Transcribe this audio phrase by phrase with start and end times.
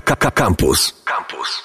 [0.00, 0.92] Campus.
[1.04, 1.62] Campus.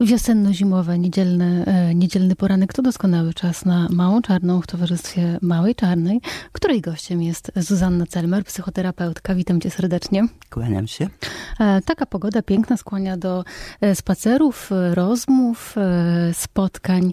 [0.00, 6.20] Wiosenno-zimowe, niedzielny, e, niedzielny poranek to doskonały czas na Małą Czarną w towarzystwie Małej Czarnej,
[6.52, 9.34] której gościem jest Zuzanna Celmer, psychoterapeutka.
[9.34, 10.24] Witam cię serdecznie.
[10.50, 11.08] Kłaniam się.
[11.60, 13.44] E, taka pogoda piękna skłania do
[13.80, 15.74] e, spacerów, rozmów,
[16.32, 17.12] spotkań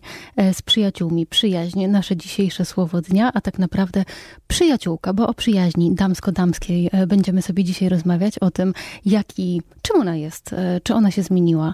[0.53, 1.25] z przyjaciółmi.
[1.25, 4.03] Przyjaźń, nasze dzisiejsze słowo dnia, a tak naprawdę
[4.47, 8.73] przyjaciółka, bo o przyjaźni damsko-damskiej będziemy sobie dzisiaj rozmawiać, o tym,
[9.05, 11.73] jaki, czym ona jest, czy ona się zmieniła,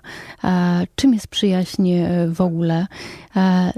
[1.02, 2.88] czym jest przyjaźń e, w ogóle,
[3.36, 3.74] e,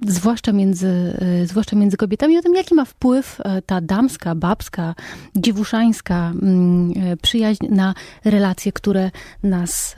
[0.00, 4.94] zwłaszcza między, e, zwłaszcza między kobietami, o tym, jaki ma wpływ ta damska, babska,
[5.36, 9.10] dziewuszańska mm, przyjaźń na relacje, które
[9.42, 9.96] nas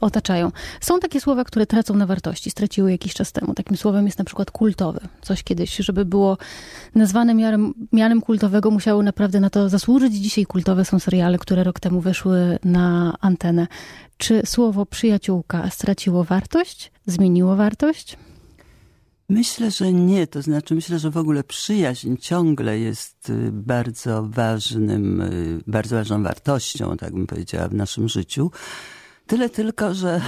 [0.00, 0.52] otaczają.
[0.80, 3.54] Są takie słowa, które tracą na wartości, straciły jakiś czas temu.
[3.54, 5.00] Takim słowem jest na przykład kultowy.
[5.22, 6.38] Coś kiedyś, żeby było
[6.94, 10.14] nazwane miarem, mianem kultowego, musiało naprawdę na to zasłużyć.
[10.14, 13.66] Dzisiaj kultowe są seriale, które rok temu weszły na antenę.
[14.18, 16.92] Czy słowo przyjaciółka straciło wartość?
[17.06, 18.16] Zmieniło wartość?
[19.28, 20.26] Myślę, że nie.
[20.26, 26.22] To znaczy, myślę, że w ogóle przyjaźń ciągle jest y, bardzo ważnym, y, bardzo ważną
[26.22, 28.50] wartością, tak bym powiedziała, w naszym życiu.
[29.26, 30.20] Tyle tylko, że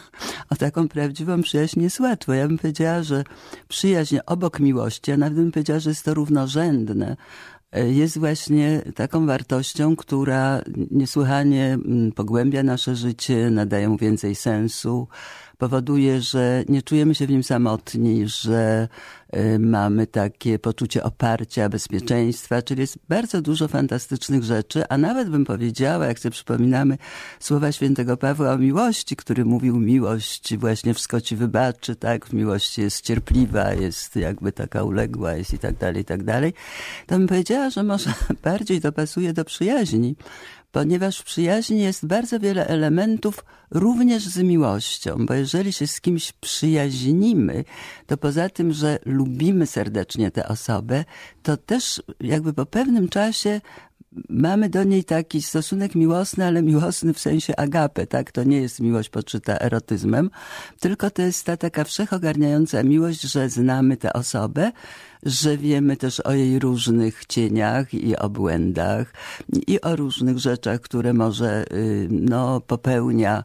[0.50, 2.34] o taką prawdziwą przyjaźń jest łatwo.
[2.34, 3.24] Ja bym powiedziała, że
[3.68, 7.16] przyjaźń obok miłości, a nawet bym powiedziała, że jest to równorzędne,
[7.72, 11.78] jest właśnie taką wartością, która niesłychanie
[12.14, 15.08] pogłębia nasze życie, nadaje mu więcej sensu,
[15.58, 18.88] powoduje, że nie czujemy się w nim samotni, że
[19.36, 25.44] y, mamy takie poczucie oparcia, bezpieczeństwa, czyli jest bardzo dużo fantastycznych rzeczy, a nawet bym
[25.44, 26.98] powiedziała, jak sobie przypominamy
[27.40, 33.04] słowa świętego Pawła o miłości, który mówił miłość właśnie wszystko ci wybaczy, tak, miłości jest
[33.04, 36.54] cierpliwa, jest jakby taka uległa, jest i tak dalej, i tak dalej,
[37.06, 38.12] to bym powiedziała, że może
[38.44, 40.16] bardziej to pasuje do przyjaźni,
[40.72, 46.32] ponieważ w przyjaźni jest bardzo wiele elementów również z miłością, bo jeżeli się z kimś
[46.32, 47.64] przyjaźnimy,
[48.06, 51.04] to poza tym, że lubimy serdecznie tę osobę,
[51.42, 53.60] to też jakby po pewnym czasie
[54.28, 58.32] mamy do niej taki stosunek miłosny, ale miłosny w sensie agapę, tak?
[58.32, 60.30] To nie jest miłość poczyta erotyzmem,
[60.80, 64.72] tylko to jest ta taka wszechogarniająca miłość, że znamy tę osobę,
[65.26, 69.12] że wiemy też o jej różnych cieniach i o błędach
[69.66, 73.44] i o różnych rzeczach, które może y, no, popełnia,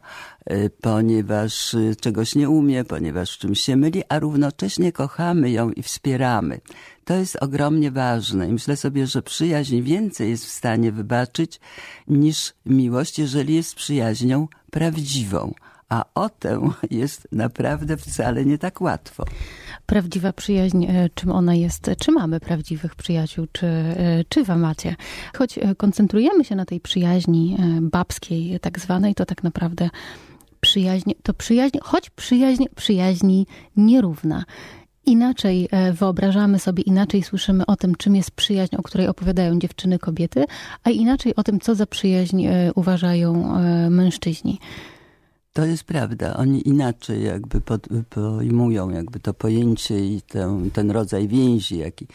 [0.50, 5.82] y, ponieważ y, czegoś nie umie, ponieważ czymś się myli, a równocześnie kochamy ją i
[5.82, 6.60] wspieramy.
[7.04, 11.60] To jest ogromnie ważne i myślę sobie, że przyjaźń więcej jest w stanie wybaczyć
[12.08, 15.54] niż miłość, jeżeli jest przyjaźnią prawdziwą.
[15.92, 19.24] A o tę jest naprawdę wcale nie tak łatwo
[19.86, 24.96] prawdziwa przyjaźń, e, czym ona jest, czy mamy prawdziwych przyjaciół, czy, e, czy wam macie.
[25.36, 29.90] Choć e, koncentrujemy się na tej przyjaźni babskiej, tak zwanej, to tak naprawdę
[30.60, 34.44] przyjaźń, to przyjaźń, choć przyjaźń przyjaźni nierówna.
[35.06, 40.44] Inaczej wyobrażamy sobie, inaczej słyszymy o tym, czym jest przyjaźń, o której opowiadają dziewczyny, kobiety,
[40.84, 43.58] a inaczej o tym, co za przyjaźń uważają
[43.90, 44.58] mężczyźni.
[45.52, 46.36] To jest prawda.
[46.36, 52.06] Oni inaczej jakby pod, pojmują jakby to pojęcie i ten, ten rodzaj więzi, jaki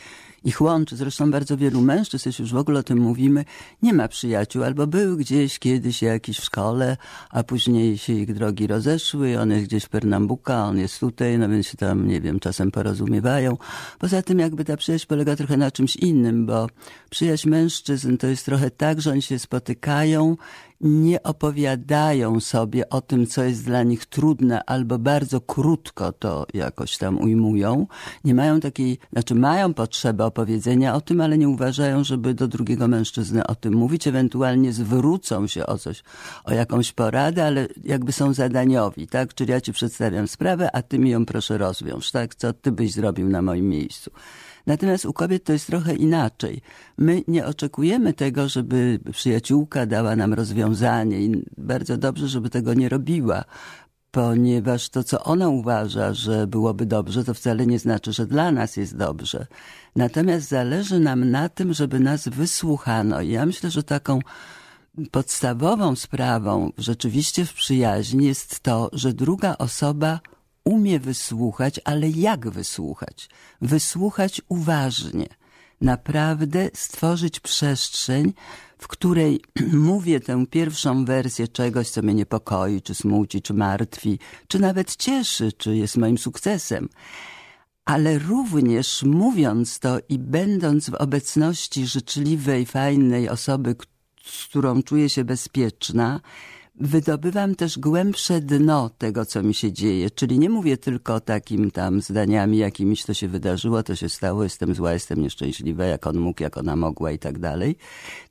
[0.43, 0.95] ich łączy.
[0.95, 3.45] Zresztą bardzo wielu mężczyzn, jeśli już w ogóle o tym mówimy,
[3.81, 6.97] nie ma przyjaciół, albo był gdzieś kiedyś jakiś w szkole,
[7.29, 11.49] a później się ich drogi rozeszły, on jest gdzieś w Pernambuka, on jest tutaj, no
[11.49, 13.57] więc się tam, nie wiem, czasem porozumiewają.
[13.99, 16.67] Poza tym jakby ta przyjaźń polega trochę na czymś innym, bo
[17.09, 20.37] przyjaźń mężczyzn to jest trochę tak, że oni się spotykają
[20.81, 26.97] nie opowiadają sobie o tym, co jest dla nich trudne, albo bardzo krótko to jakoś
[26.97, 27.87] tam ujmują.
[28.23, 32.87] Nie mają takiej, znaczy mają potrzebę opowiedzenia o tym, ale nie uważają, żeby do drugiego
[32.87, 34.07] mężczyzny o tym mówić.
[34.07, 36.03] Ewentualnie zwrócą się o coś,
[36.43, 39.33] o jakąś poradę, ale jakby są zadaniowi, tak?
[39.33, 42.35] Czyli ja ci przedstawiam sprawę, a ty mi ją proszę rozwiąż, tak?
[42.35, 44.11] Co ty byś zrobił na moim miejscu.
[44.67, 46.61] Natomiast u kobiet to jest trochę inaczej.
[46.97, 52.89] My nie oczekujemy tego, żeby przyjaciółka dała nam rozwiązanie i bardzo dobrze, żeby tego nie
[52.89, 53.43] robiła
[54.11, 58.77] ponieważ to, co ona uważa, że byłoby dobrze, to wcale nie znaczy, że dla nas
[58.77, 59.47] jest dobrze.
[59.95, 63.21] Natomiast zależy nam na tym, żeby nas wysłuchano.
[63.21, 64.19] I ja myślę, że taką
[65.11, 70.19] podstawową sprawą rzeczywiście w przyjaźni jest to, że druga osoba
[70.67, 73.29] umie wysłuchać, ale jak wysłuchać?
[73.61, 75.27] Wysłuchać uważnie.
[75.81, 78.33] Naprawdę stworzyć przestrzeń,
[78.77, 79.41] w której
[79.91, 85.51] mówię tę pierwszą wersję czegoś, co mnie niepokoi, czy smuci, czy martwi, czy nawet cieszy,
[85.51, 86.89] czy jest moim sukcesem.
[87.85, 93.75] Ale również mówiąc to i będąc w obecności życzliwej, fajnej osoby,
[94.23, 96.19] z którą czuję się bezpieczna,
[96.79, 100.09] wydobywam też głębsze dno tego, co mi się dzieje.
[100.09, 104.75] Czyli nie mówię tylko takim tam zdaniami jakimiś, to się wydarzyło, to się stało, jestem
[104.75, 107.75] zła, jestem nieszczęśliwa, jak on mógł, jak ona mogła i tak dalej.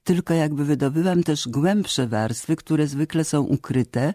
[0.05, 4.15] Tylko jakby wydobywam też głębsze warstwy, które zwykle są ukryte,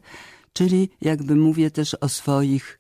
[0.54, 2.80] czyli jakby mówię też o swoich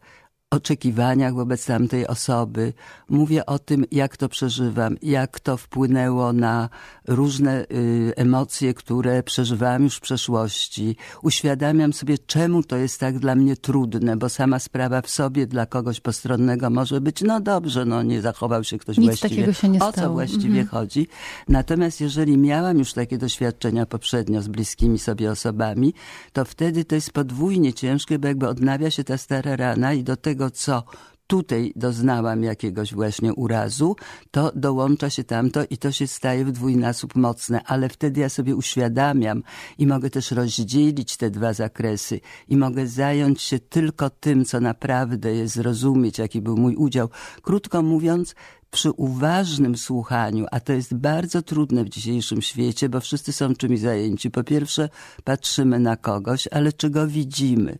[0.51, 2.73] oczekiwaniach wobec tamtej osoby.
[3.09, 6.69] Mówię o tym, jak to przeżywam, jak to wpłynęło na
[7.07, 10.95] różne y, emocje, które przeżywałam już w przeszłości.
[11.23, 15.65] Uświadamiam sobie, czemu to jest tak dla mnie trudne, bo sama sprawa w sobie dla
[15.65, 19.29] kogoś postronnego może być, no dobrze, no nie zachował się ktoś Nic właściwie.
[19.35, 20.07] Takiego się nie o stało.
[20.07, 20.67] co właściwie mhm.
[20.67, 21.07] chodzi?
[21.47, 25.93] Natomiast jeżeli miałam już takie doświadczenia poprzednio z bliskimi sobie osobami,
[26.33, 30.15] to wtedy to jest podwójnie ciężkie, bo jakby odnawia się ta stara rana i do
[30.17, 30.83] tego tego, co
[31.27, 33.95] tutaj doznałam jakiegoś właśnie urazu,
[34.31, 38.55] to dołącza się tamto i to się staje w dwójnasób mocne, ale wtedy ja sobie
[38.55, 39.43] uświadamiam
[39.77, 45.33] i mogę też rozdzielić te dwa zakresy i mogę zająć się tylko tym, co naprawdę
[45.33, 47.09] jest zrozumieć, jaki był mój udział.
[47.41, 48.35] Krótko mówiąc,
[48.71, 53.79] przy uważnym słuchaniu, a to jest bardzo trudne w dzisiejszym świecie, bo wszyscy są czymś
[53.79, 54.31] zajęci.
[54.31, 54.89] Po pierwsze,
[55.23, 57.77] patrzymy na kogoś, ale czy go widzimy?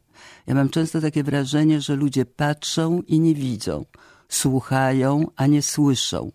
[0.48, 3.86] Ja mam często takie wrażenie, że ludzie patrzą i nie widzą,
[4.30, 6.32] słuchają, a nie słyszą,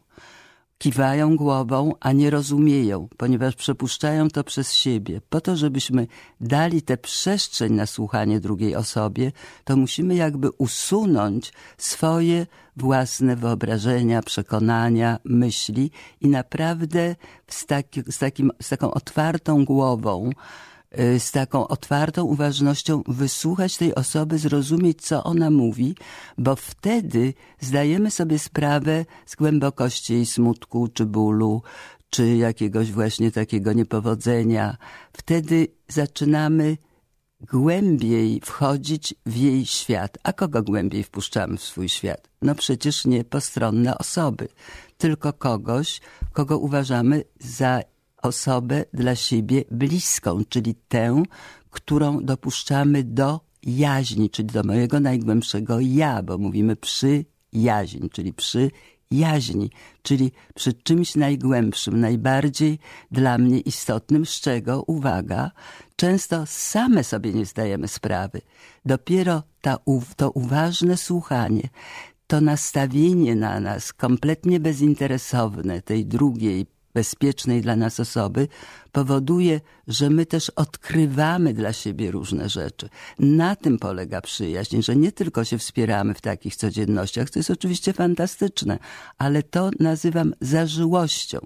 [0.78, 5.20] kiwają głową, a nie rozumieją, ponieważ przepuszczają to przez siebie.
[5.28, 6.06] Po to, żebyśmy
[6.40, 9.32] dali tę przestrzeń na słuchanie drugiej osobie,
[9.64, 12.46] to musimy jakby usunąć swoje
[12.76, 15.90] własne wyobrażenia, przekonania, myśli
[16.20, 17.16] i naprawdę
[17.48, 20.30] z, taki, z, takim, z taką otwartą głową,
[21.18, 25.94] z taką otwartą uważnością wysłuchać tej osoby, zrozumieć, co ona mówi,
[26.38, 31.62] bo wtedy zdajemy sobie sprawę z głębokości jej smutku czy bólu,
[32.10, 34.76] czy jakiegoś właśnie takiego niepowodzenia.
[35.12, 36.76] Wtedy zaczynamy
[37.40, 40.18] głębiej wchodzić w jej świat.
[40.22, 42.28] A kogo głębiej wpuszczamy w swój świat?
[42.42, 44.48] No przecież nie postronne osoby,
[44.98, 46.00] tylko kogoś,
[46.32, 47.80] kogo uważamy za
[48.26, 51.22] osobę dla siebie bliską, czyli tę,
[51.70, 58.70] którą dopuszczamy do jaźni, czyli do mojego najgłębszego ja, bo mówimy przy jaźń, czyli przy
[59.10, 59.70] jaźni,
[60.02, 62.78] czyli przy czymś najgłębszym, najbardziej
[63.10, 65.50] dla mnie istotnym, z czego, uwaga,
[65.96, 68.40] często same sobie nie zdajemy sprawy.
[68.84, 69.78] Dopiero ta,
[70.16, 71.68] to uważne słuchanie,
[72.26, 78.48] to nastawienie na nas kompletnie bezinteresowne tej drugiej, bezpiecznej dla nas osoby,
[78.92, 82.88] powoduje, że my też odkrywamy dla siebie różne rzeczy.
[83.18, 87.92] Na tym polega przyjaźń, że nie tylko się wspieramy w takich codziennościach, co jest oczywiście
[87.92, 88.78] fantastyczne,
[89.18, 91.38] ale to nazywam zażyłością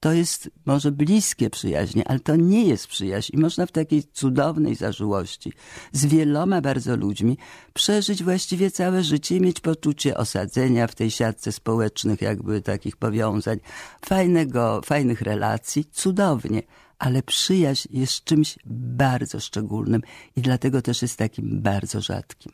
[0.00, 3.36] to jest może bliskie przyjaźnie, ale to nie jest przyjaźń.
[3.36, 5.52] I można w takiej cudownej zażyłości
[5.92, 7.38] z wieloma bardzo ludźmi
[7.74, 13.58] przeżyć właściwie całe życie i mieć poczucie osadzenia w tej siatce społecznych, jakby takich powiązań,
[14.06, 15.84] fajnego, fajnych relacji.
[15.92, 16.62] Cudownie.
[16.98, 20.02] Ale przyjaźń jest czymś bardzo szczególnym
[20.36, 22.52] i dlatego też jest takim bardzo rzadkim.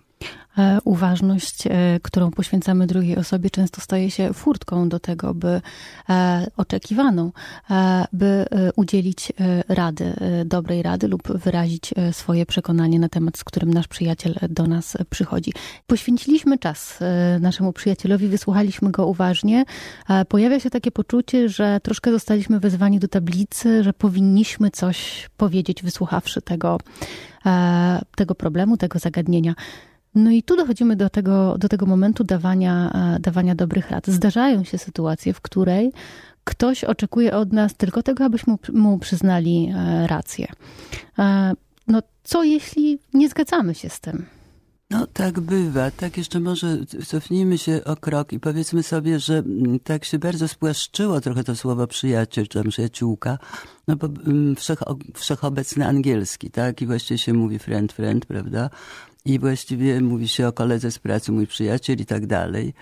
[0.58, 1.70] E, uważność, e,
[2.02, 5.61] którą poświęcamy drugiej osobie, często staje się furtką do tego, by
[6.08, 7.32] e, oczekiwaną,
[8.12, 8.46] by
[8.76, 9.32] udzielić
[9.69, 10.14] rady,
[10.44, 15.53] dobrej rady lub wyrazić swoje przekonanie na temat, z którym nasz przyjaciel do nas przychodzi.
[15.86, 16.98] Poświęciliśmy czas
[17.41, 19.65] naszemu przyjacielowi, wysłuchaliśmy go uważnie.
[20.29, 26.43] Pojawia się takie poczucie, że troszkę zostaliśmy wezwani do tablicy, że powinniśmy coś powiedzieć, wysłuchawszy
[26.43, 26.81] tego,
[28.17, 29.55] tego problemu, tego zagadnienia.
[30.17, 34.06] No i tu dochodzimy do tego, do tego momentu dawania, e, dawania dobrych rad.
[34.06, 35.93] Zdarzają się sytuacje, w której
[36.44, 40.46] ktoś oczekuje od nas tylko tego, abyśmy mu przyznali e, rację.
[41.19, 41.53] E,
[41.89, 44.27] no co jeśli nie zgadzamy się z tym?
[44.91, 45.91] No tak bywa.
[45.91, 50.49] Tak jeszcze może cofnijmy się o krok i powiedzmy sobie, że mm, tak się bardzo
[50.49, 53.39] spłaszczyło trochę to słowo przyjaciel czy tam przyjaciółka,
[53.89, 54.79] no bo mm, wszech,
[55.15, 56.82] wszechobecny angielski, tak?
[56.82, 58.70] I właściwie się mówi friend, friend, prawda?
[59.27, 62.75] I właściwie mówi się o koledze z pracy, mój przyjaciel i tak dalej.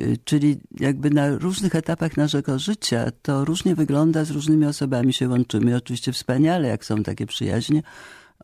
[0.00, 5.28] Y, czyli jakby na różnych etapach naszego życia to różnie wygląda, z różnymi osobami się
[5.28, 5.76] łączymy.
[5.76, 7.82] Oczywiście wspaniale, jak są takie przyjaźnie,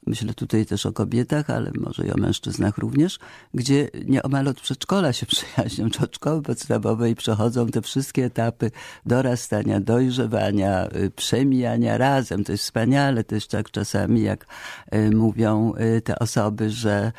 [0.06, 3.18] myślę tutaj też o kobietach, ale może i o mężczyznach również,
[3.54, 8.70] gdzie nieomal od przedszkola się przyjaźnią, czy od szkoły podstawowej przechodzą te wszystkie etapy
[9.06, 12.44] dorastania, dojrzewania, y, przemijania razem.
[12.44, 14.46] To jest wspaniale też tak czasami, jak
[14.94, 17.12] y, mówią y, te osoby, że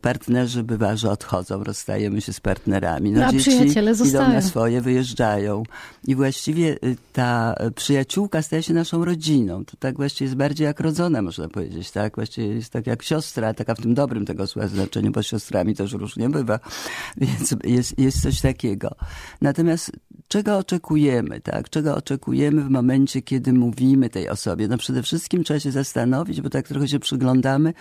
[0.00, 3.10] partnerzy bywa, że odchodzą, rozstajemy się z partnerami.
[3.10, 5.62] No, no dzieci idą na swoje, wyjeżdżają.
[6.06, 6.76] I właściwie
[7.12, 9.64] ta przyjaciółka staje się naszą rodziną.
[9.64, 12.16] To tak właściwie jest bardziej jak rodzona, można powiedzieć, tak?
[12.22, 15.92] Właściwie jest tak jak siostra, taka w tym dobrym tego słowa znaczeniu, bo siostrami też
[15.92, 16.60] różnie bywa,
[17.20, 18.94] więc jest, jest coś takiego.
[19.40, 19.92] Natomiast
[20.28, 21.70] czego oczekujemy, tak?
[21.70, 24.68] Czego oczekujemy w momencie, kiedy mówimy tej osobie?
[24.68, 27.74] No przede wszystkim trzeba się zastanowić, bo tak trochę się przyglądamy,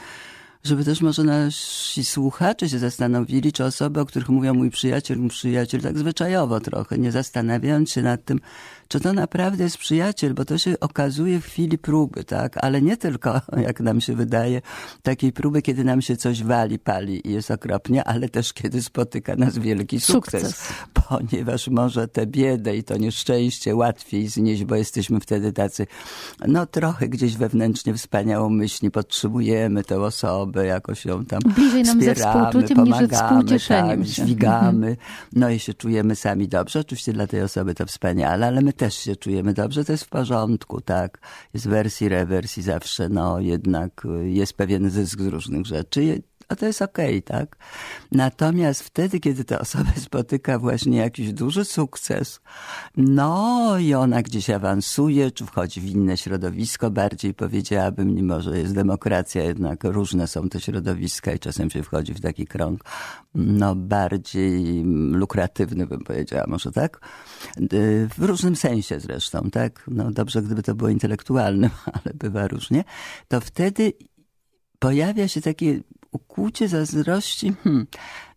[0.63, 5.29] żeby też może nasi słuchacze się zastanowili, czy osoby, o których mówią mój przyjaciel, mój
[5.29, 8.39] przyjaciel, tak zwyczajowo trochę, nie zastanawiając się nad tym,
[8.91, 12.57] czy to naprawdę jest przyjaciel, bo to się okazuje w chwili próby, tak?
[12.57, 14.61] Ale nie tylko, jak nam się wydaje,
[15.01, 19.35] takiej próby, kiedy nam się coś wali, pali i jest okropnie, ale też kiedy spotyka
[19.35, 20.41] nas wielki sukces.
[20.41, 20.73] sukces.
[21.09, 25.87] Ponieważ może tę biedę i to nieszczęście łatwiej znieść, bo jesteśmy wtedy tacy,
[26.47, 32.75] no trochę gdzieś wewnętrznie wspaniałomyślni, potrzebujemy tę osobę, jakoś ją tam Bliżej nam wspieramy, ze
[32.75, 34.97] pomagamy, tak, dźwigamy,
[35.33, 36.79] no i się czujemy sami dobrze.
[36.79, 40.09] Oczywiście dla tej osoby to wspaniale, ale my też się czujemy dobrze, to jest w
[40.09, 41.19] porządku, tak.
[41.53, 46.65] Jest wersji, rewersji zawsze, no jednak y, jest pewien zysk z różnych rzeczy a to
[46.65, 47.55] jest okej, okay, tak?
[48.11, 52.39] Natomiast wtedy, kiedy ta osoba spotyka właśnie jakiś duży sukces,
[52.97, 58.75] no i ona gdzieś awansuje, czy wchodzi w inne środowisko, bardziej powiedziałabym, mimo że jest
[58.75, 62.83] demokracja, jednak różne są te środowiska i czasem się wchodzi w taki krąg,
[63.35, 66.99] no bardziej lukratywny bym powiedziała, może tak?
[68.17, 69.83] W różnym sensie zresztą, tak?
[69.87, 71.69] No dobrze, gdyby to było intelektualnym,
[72.03, 72.83] ale bywa różnie.
[73.27, 73.93] To wtedy
[74.79, 75.79] pojawia się takie
[76.11, 77.87] ukłucie zazdrości, hmm,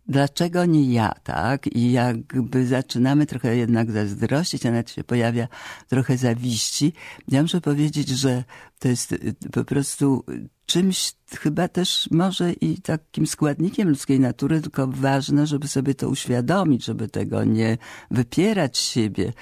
[0.07, 1.67] dlaczego nie ja, tak?
[1.67, 5.47] I jakby zaczynamy trochę jednak zazdrościć, a nawet się pojawia
[5.87, 6.93] trochę zawiści.
[7.27, 8.43] Ja muszę powiedzieć, że
[8.79, 10.25] to jest y, po prostu
[10.65, 16.85] czymś chyba też może i takim składnikiem ludzkiej natury, tylko ważne, żeby sobie to uświadomić,
[16.85, 17.77] żeby tego nie
[18.11, 19.33] wypierać siebie,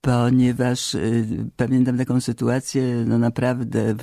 [0.00, 1.26] ponieważ y,
[1.56, 3.94] pamiętam taką sytuację, no naprawdę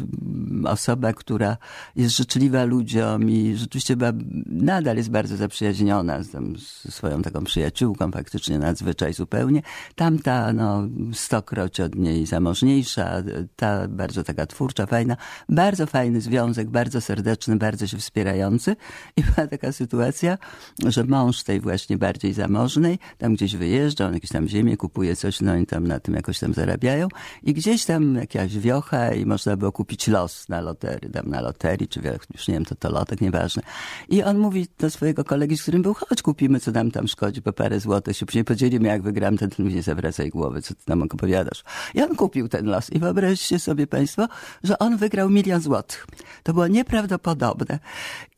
[0.65, 1.57] osoba, która
[1.95, 4.11] jest życzliwa ludziom i rzeczywiście była,
[4.45, 9.61] nadal jest bardzo zaprzyjaźniona z, tam, z swoją taką przyjaciółką, faktycznie nadzwyczaj zupełnie.
[9.95, 13.23] Tamta, no, stokroć od niej zamożniejsza,
[13.55, 15.17] ta bardzo taka twórcza, fajna.
[15.49, 18.75] Bardzo fajny związek, bardzo serdeczny, bardzo się wspierający.
[19.17, 20.37] I była taka sytuacja,
[20.85, 25.41] że mąż tej właśnie bardziej zamożnej, tam gdzieś wyjeżdża, on jakieś tam ziemię kupuje, coś,
[25.41, 27.07] no i tam na tym jakoś tam zarabiają
[27.43, 31.87] i gdzieś tam jakaś wiocha i można było kupić los na loterii, tam na loterii,
[31.87, 32.01] czy
[32.33, 33.63] już nie wiem, to to lotek, nieważne.
[34.09, 37.41] I on mówi do swojego kolegi, z którym był, chodź kupimy, co nam tam szkodzi,
[37.41, 40.81] po parę złotych, się później podzielimy, jak wygram, ten, ten nie zawracaj głowy, co ty
[40.87, 41.63] nam opowiadasz.
[41.93, 44.27] I on kupił ten los i wyobraźcie sobie państwo,
[44.63, 46.07] że on wygrał milion złotych.
[46.43, 47.79] To było nieprawdopodobne.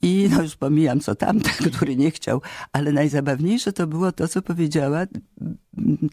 [0.01, 2.41] I no już pomijam co tamten, który nie chciał,
[2.72, 5.06] ale najzabawniejsze to było to, co powiedziała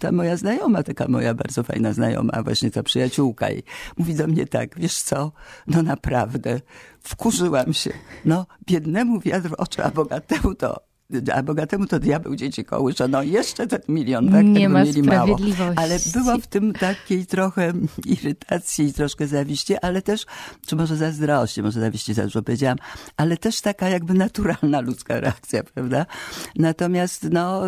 [0.00, 3.62] ta moja znajoma, taka moja bardzo fajna znajoma, właśnie ta przyjaciółka i
[3.96, 5.32] mówi do mnie tak, wiesz co,
[5.66, 6.60] no naprawdę,
[7.00, 7.90] wkurzyłam się.
[8.24, 10.85] No, biednemu wiatr w oczy, a bogatemu to
[11.34, 13.08] a bogatemu to diabeł dzieci kołysze.
[13.08, 14.44] No jeszcze ten milion, tak?
[14.44, 15.38] Nie ma mieli mało.
[15.76, 17.72] Ale było w tym takiej trochę
[18.06, 20.26] irytacji i troszkę zawiści, ale też,
[20.66, 22.78] czy może zazdrości, może zawiści za dużo powiedziałam,
[23.16, 26.06] ale też taka jakby naturalna ludzka reakcja, prawda?
[26.56, 27.62] Natomiast no,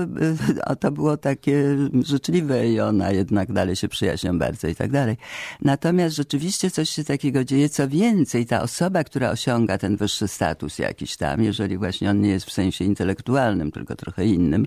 [0.80, 5.16] to było takie życzliwe i ona jednak dalej się przyjaźnią bardzo i tak dalej.
[5.62, 7.68] Natomiast rzeczywiście coś się takiego dzieje.
[7.68, 12.30] Co więcej, ta osoba, która osiąga ten wyższy status jakiś tam, jeżeli właśnie on nie
[12.30, 14.66] jest w sensie intelektualnym, aktualnym, tylko trochę innym,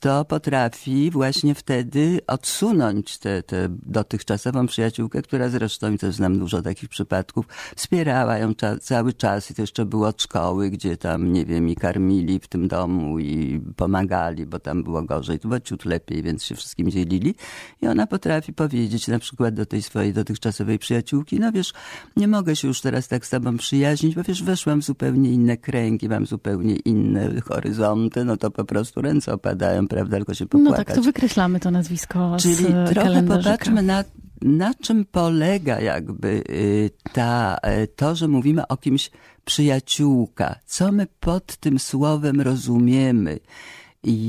[0.00, 6.88] to potrafi właśnie wtedy odsunąć tę dotychczasową przyjaciółkę, która zresztą, i też znam dużo takich
[6.88, 7.46] przypadków,
[7.76, 11.68] wspierała ją cza, cały czas i to jeszcze było od szkoły, gdzie tam, nie wiem,
[11.68, 16.22] i karmili w tym domu i pomagali, bo tam było gorzej, tu było ciut lepiej,
[16.22, 17.34] więc się wszystkim dzielili.
[17.82, 21.72] I ona potrafi powiedzieć na przykład do tej swojej dotychczasowej przyjaciółki, no wiesz,
[22.16, 25.56] nie mogę się już teraz tak z tobą przyjaźnić, bo wiesz, weszłam w zupełnie inne
[25.56, 27.93] kręgi, mam zupełnie inne horyzonty,
[28.24, 30.78] no to po prostu ręce opadają, prawda, tylko się popłakać.
[30.78, 34.04] No tak, to wykreślamy to nazwisko Czyli z trochę popatrzmy na,
[34.42, 39.10] na czym polega jakby y, ta, y, to, że mówimy o kimś
[39.44, 40.56] przyjaciółka.
[40.66, 43.38] Co my pod tym słowem rozumiemy?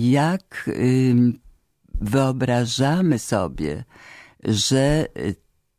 [0.09, 0.69] Jak
[2.01, 3.83] wyobrażamy sobie,
[4.43, 5.07] że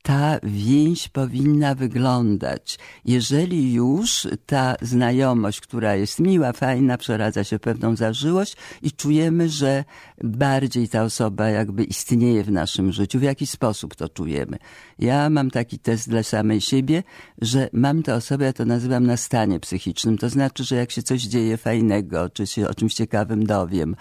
[0.07, 2.79] ta więź powinna wyglądać.
[3.05, 9.85] Jeżeli już ta znajomość, która jest miła, fajna, przeradza się pewną zażyłość i czujemy, że
[10.25, 13.19] bardziej ta osoba jakby istnieje w naszym życiu.
[13.19, 14.59] W jaki sposób to czujemy?
[14.99, 17.03] Ja mam taki test dla samej siebie,
[17.43, 20.19] że mam tę osobę, ja to nazywam na stanie psychicznym.
[20.19, 23.97] To znaczy, że jak się coś dzieje fajnego, czy się o czymś ciekawym dowiem,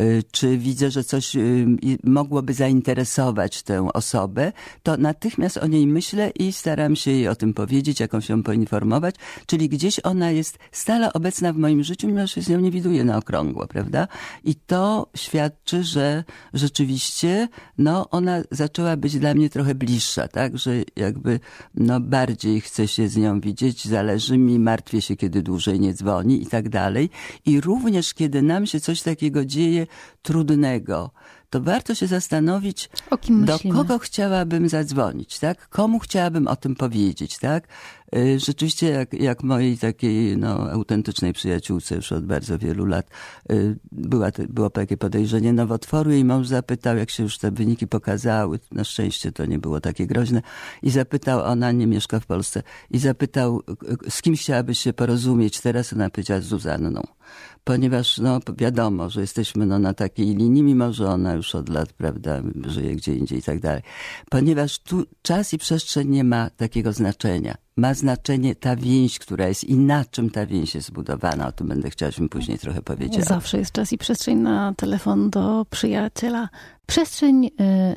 [0.00, 1.66] y, czy widzę, że coś y,
[2.04, 7.34] mogłoby zainteresować tę osobę, to natychmiast Natomiast o niej myślę i staram się jej o
[7.34, 9.14] tym powiedzieć, jakąś ją poinformować,
[9.46, 12.70] czyli gdzieś ona jest stale obecna w moim życiu, mimo że się z nią nie
[12.70, 14.08] widuję na okrągło, prawda?
[14.44, 16.24] I to świadczy, że
[16.54, 17.48] rzeczywiście,
[17.78, 20.58] no, ona zaczęła być dla mnie trochę bliższa, tak?
[20.58, 21.40] Że jakby,
[21.74, 26.42] no, bardziej chcę się z nią widzieć, zależy mi, martwię się, kiedy dłużej nie dzwoni
[26.42, 27.10] i tak dalej.
[27.46, 29.86] I również, kiedy nam się coś takiego dzieje
[30.22, 31.10] trudnego,
[31.56, 32.90] to warto się zastanowić,
[33.30, 35.68] do kogo chciałabym zadzwonić, tak?
[35.68, 37.68] Komu chciałabym o tym powiedzieć, tak?
[38.16, 43.10] Y, rzeczywiście jak, jak mojej takiej no, autentycznej przyjaciółce już od bardzo wielu lat
[43.52, 46.10] y, była, było takie podejrzenie nowotworu.
[46.10, 50.06] Jej mąż zapytał, jak się już te wyniki pokazały, na szczęście to nie było takie
[50.06, 50.42] groźne,
[50.82, 53.62] i zapytał, ona nie mieszka w Polsce, i zapytał,
[54.08, 55.92] z kim chciałabyś się porozumieć teraz?
[55.92, 57.02] Ona powiedziała, z Zuzanną
[57.64, 61.92] ponieważ no, wiadomo, że jesteśmy no, na takiej linii, mimo że ona już od lat,
[61.92, 63.82] prawda, żyje gdzie indziej i tak dalej.
[64.30, 67.65] Ponieważ tu czas i przestrzeń nie ma takiego znaczenia.
[67.76, 71.46] Ma znaczenie ta więź, która jest i na czym ta więź jest zbudowana.
[71.46, 73.24] O tym będę chciała, żebym później trochę powiedziała.
[73.24, 76.48] Zawsze jest czas i przestrzeń na telefon do przyjaciela.
[76.86, 77.50] Przestrzeń y,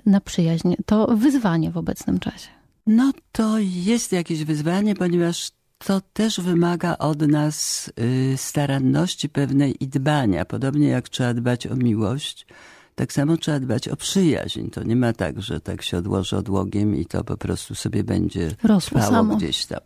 [0.06, 2.50] na przyjaźń to wyzwanie w obecnym czasie.
[2.88, 9.88] No to jest jakieś wyzwanie, ponieważ to też wymaga od nas y, staranności pewnej i
[9.88, 10.46] dbania.
[10.46, 12.48] Podobnie jak trzeba dbać o miłość,
[13.00, 14.70] tak samo trzeba dbać o przyjaźń.
[14.70, 18.52] To nie ma tak, że tak się odłoży odłogiem i to po prostu sobie będzie
[18.64, 19.36] Rosło trwało samo.
[19.36, 19.80] gdzieś tam.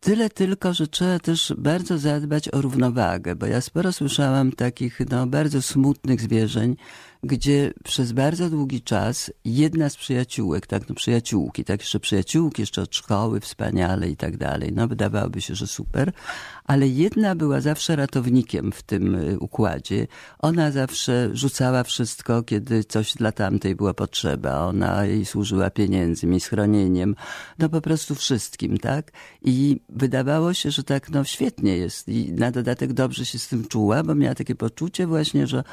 [0.00, 5.26] Tyle tylko, że trzeba też bardzo zadbać o równowagę, bo ja sporo słyszałam takich no,
[5.26, 6.76] bardzo smutnych zwierzeń,
[7.24, 12.82] gdzie przez bardzo długi czas jedna z przyjaciółek, tak, no przyjaciółki, tak jeszcze przyjaciółki, jeszcze
[12.82, 16.12] od szkoły, wspaniale i tak dalej, no wydawałoby się, że super,
[16.64, 20.06] ale jedna była zawsze ratownikiem w tym y, układzie.
[20.38, 24.66] Ona zawsze rzucała wszystko, kiedy coś dla tamtej było potrzeba.
[24.66, 27.16] Ona jej służyła pieniędzmi, schronieniem,
[27.58, 29.12] no po prostu wszystkim, tak?
[29.42, 33.68] I wydawało się, że tak, no świetnie jest i na dodatek dobrze się z tym
[33.68, 35.64] czuła, bo miała takie poczucie właśnie, że,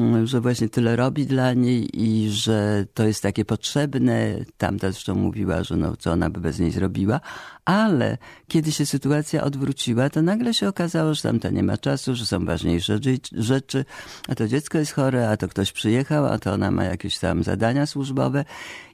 [0.00, 4.36] mm, że właśnie tyle robi dla niej i że to jest takie potrzebne.
[4.56, 7.20] Tamta zresztą mówiła, że no, co ona by bez niej zrobiła,
[7.64, 12.26] ale kiedy się sytuacja odwróciła, to nagle się okazało, że tamta nie ma czasu, że
[12.26, 12.98] są ważniejsze
[13.32, 13.84] rzeczy,
[14.28, 17.42] a to dziecko jest chore, a to ktoś przyjechał, a to ona ma jakieś tam
[17.42, 18.44] zadania służbowe.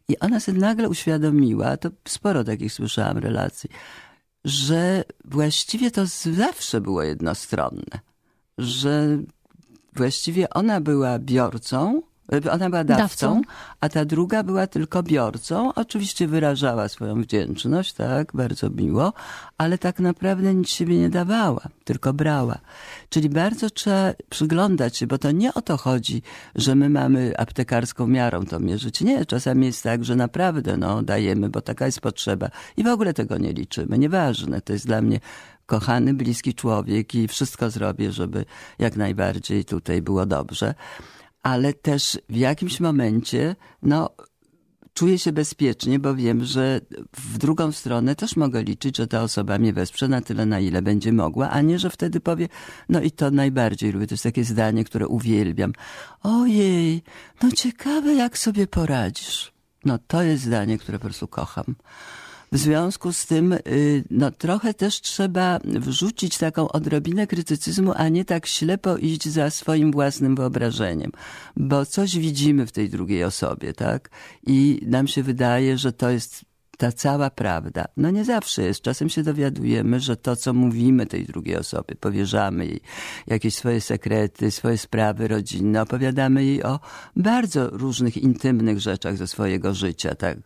[0.08, 3.70] I ona sobie nagle uświadomiła, to sporo takich słyszałam relacji,
[4.44, 8.00] że właściwie to zawsze było jednostronne.
[8.58, 9.18] Że
[9.96, 12.02] właściwie ona była biorcą,
[12.50, 13.42] ona była dawcą, dawcą,
[13.80, 15.74] a ta druga była tylko biorcą.
[15.74, 19.12] Oczywiście wyrażała swoją wdzięczność, tak, bardzo miło,
[19.58, 22.58] ale tak naprawdę nic siebie nie dawała, tylko brała.
[23.08, 26.22] Czyli bardzo trzeba przyglądać się, bo to nie o to chodzi,
[26.54, 29.00] że my mamy aptekarską miarą to mierzyć.
[29.00, 33.14] Nie, czasami jest tak, że naprawdę no, dajemy, bo taka jest potrzeba i w ogóle
[33.14, 33.98] tego nie liczymy.
[33.98, 35.20] Nieważne, to jest dla mnie
[35.70, 38.44] kochany, bliski człowiek i wszystko zrobię, żeby
[38.78, 40.74] jak najbardziej tutaj było dobrze
[41.42, 44.10] ale też w jakimś momencie, no,
[44.94, 46.80] czuję się bezpiecznie, bo wiem, że
[47.16, 50.82] w drugą stronę też mogę liczyć, że ta osoba mnie wesprze na tyle, na ile
[50.82, 52.48] będzie mogła, a nie, że wtedy powie,
[52.88, 55.72] no i to najbardziej lubię, to jest takie zdanie, które uwielbiam.
[56.22, 57.02] Ojej,
[57.42, 59.52] no ciekawe, jak sobie poradzisz.
[59.84, 61.74] No to jest zdanie, które po prostu kocham.
[62.52, 68.24] W związku z tym, y, no trochę też trzeba wrzucić taką odrobinę krytycyzmu, a nie
[68.24, 71.12] tak ślepo iść za swoim własnym wyobrażeniem.
[71.56, 74.10] Bo coś widzimy w tej drugiej osobie, tak?
[74.46, 76.44] I nam się wydaje, że to jest
[76.78, 77.84] ta cała prawda.
[77.96, 78.82] No nie zawsze jest.
[78.82, 82.80] Czasem się dowiadujemy, że to, co mówimy tej drugiej osobie, powierzamy jej
[83.26, 86.80] jakieś swoje sekrety, swoje sprawy rodzinne, opowiadamy jej o
[87.16, 90.38] bardzo różnych intymnych rzeczach ze swojego życia, tak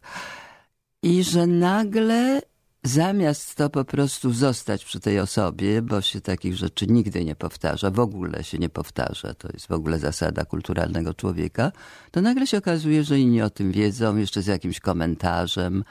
[1.04, 2.42] i że nagle
[2.82, 7.90] zamiast to po prostu zostać przy tej osobie, bo się takich rzeczy nigdy nie powtarza,
[7.90, 11.72] w ogóle się nie powtarza, to jest w ogóle zasada kulturalnego człowieka,
[12.10, 15.84] to nagle się okazuje, że inni o tym wiedzą, jeszcze z jakimś komentarzem,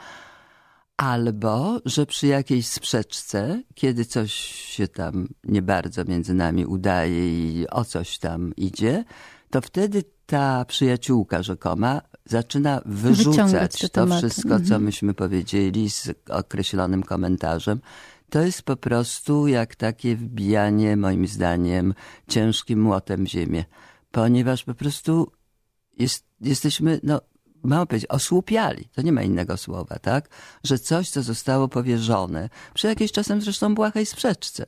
[0.96, 4.32] albo że przy jakiejś sprzeczce, kiedy coś
[4.74, 9.04] się tam nie bardzo między nami udaje i o coś tam idzie,
[9.50, 14.28] to wtedy ta przyjaciółka rzekoma zaczyna wyrzucać to tematy.
[14.28, 14.82] wszystko, co mhm.
[14.82, 17.80] myśmy powiedzieli z określonym komentarzem.
[18.30, 21.94] To jest po prostu jak takie wbijanie, moim zdaniem,
[22.28, 23.64] ciężkim młotem w ziemię.
[24.10, 25.32] Ponieważ po prostu
[25.98, 27.20] jest, jesteśmy, no,
[27.62, 28.88] mało powiedzieć, osłupiali.
[28.94, 30.28] To nie ma innego słowa, tak?
[30.64, 34.66] Że coś, co zostało powierzone, przy jakiejś czasem zresztą błahej sprzeczce,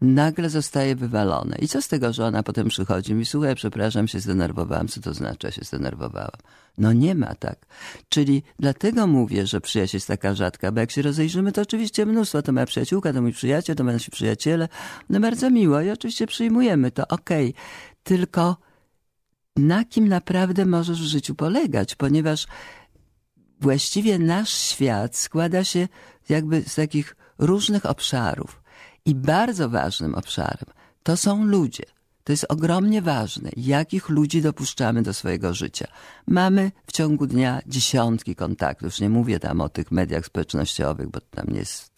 [0.00, 1.56] nagle zostaje wywalone.
[1.56, 4.88] I co z tego, że ona potem przychodzi mi, słuchaj, przepraszam, się zdenerwowałam.
[4.88, 6.40] Co to znaczy, ja się zdenerwowałam?
[6.78, 7.66] No nie ma tak.
[8.08, 12.42] Czyli dlatego mówię, że przyjaźń jest taka rzadka, bo jak się rozejrzymy, to oczywiście mnóstwo.
[12.42, 14.68] To moja przyjaciółka, to mój przyjaciel, to nasi przyjaciele.
[15.08, 17.50] No bardzo miło i oczywiście przyjmujemy to, okej.
[17.50, 17.62] Okay.
[18.02, 18.56] Tylko
[19.56, 22.46] na kim naprawdę możesz w życiu polegać, ponieważ
[23.60, 25.88] właściwie nasz świat składa się
[26.28, 28.62] jakby z takich różnych obszarów.
[29.04, 30.66] I bardzo ważnym obszarem
[31.02, 31.84] to są ludzie.
[32.24, 35.86] To jest ogromnie ważne, jakich ludzi dopuszczamy do swojego życia.
[36.26, 38.84] Mamy w ciągu dnia dziesiątki kontaktów.
[38.84, 41.90] Już nie mówię tam o tych mediach społecznościowych, bo tam jest,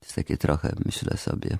[0.00, 1.58] to jest takie trochę, myślę sobie,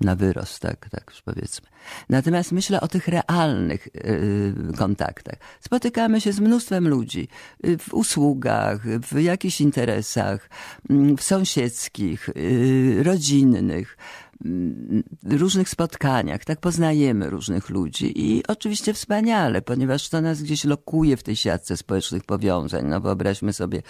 [0.00, 1.68] na wyrost, tak, tak już powiedzmy.
[2.08, 5.34] Natomiast myślę o tych realnych yy, kontaktach.
[5.60, 7.28] Spotykamy się z mnóstwem ludzi
[7.62, 10.50] yy, w usługach, w jakichś interesach,
[10.90, 14.23] yy, w sąsiedzkich, y, rodzinnych, Mm,
[15.24, 21.22] różnych spotkaniach, tak poznajemy różnych ludzi i oczywiście wspaniale, ponieważ to nas gdzieś lokuje w
[21.22, 22.86] tej siatce społecznych powiązań.
[22.86, 23.82] No wyobraźmy sobie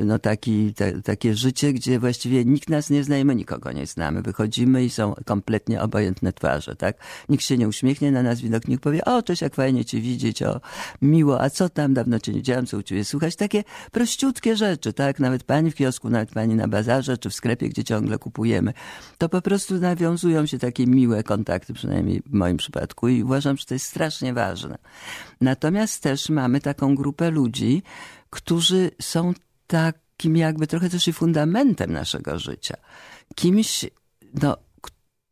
[0.00, 4.22] no taki, te, takie życie, gdzie właściwie nikt nas nie zna my nikogo nie znamy.
[4.22, 6.96] Wychodzimy i są kompletnie obojętne twarze, tak?
[7.28, 10.42] Nikt się nie uśmiechnie na nas, widok nikt powie, o cześć, jak fajnie cię widzieć,
[10.42, 10.60] o
[11.02, 13.36] miło, a co tam, dawno cię nie widziałem, co u ciebie słuchać.
[13.36, 15.20] Takie prościutkie rzeczy, tak?
[15.20, 18.72] Nawet pani w kiosku, nawet pani na bazarze, czy w sklepie, gdzie ciągle kupujemy.
[19.18, 23.64] To po prostu nawiązują się takie miłe kontakty, przynajmniej w moim przypadku, i uważam, że
[23.64, 24.78] to jest strasznie ważne.
[25.40, 27.82] Natomiast też mamy taką grupę ludzi,
[28.30, 29.32] którzy są
[29.66, 32.76] takim jakby trochę też i fundamentem naszego życia.
[33.34, 33.84] Kimś,
[34.42, 34.56] no,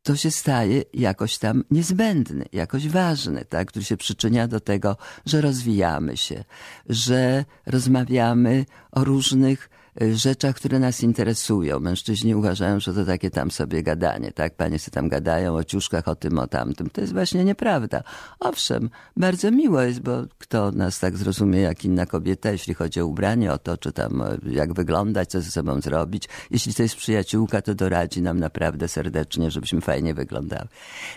[0.03, 3.69] to się staje jakoś tam niezbędny, jakoś ważny, tak?
[3.69, 4.97] który się przyczynia do tego,
[5.27, 6.45] że rozwijamy się,
[6.89, 9.71] że rozmawiamy o różnych
[10.13, 11.81] rzeczach, które nas interesują.
[11.81, 14.55] Mężczyźni uważają, że to takie tam sobie gadanie, tak?
[14.55, 16.91] Panie sobie tam gadają o ciuszkach, o tym, o tamtym.
[16.91, 18.03] To jest właśnie nieprawda.
[18.41, 23.07] Owszem, bardzo miło jest, bo kto nas tak zrozumie jak inna kobieta, jeśli chodzi o
[23.07, 26.29] ubranie, o to, czy tam jak wyglądać, co ze sobą zrobić.
[26.51, 30.69] Jeśli to jest przyjaciółka, to doradzi nam naprawdę serdecznie, żebyśmy fajnie wyglądały.